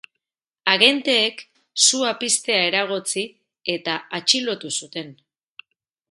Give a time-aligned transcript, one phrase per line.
[0.71, 1.41] Agenteek
[1.87, 3.25] sua piztea eragotzi,
[3.73, 5.13] eta atxilotu zuten.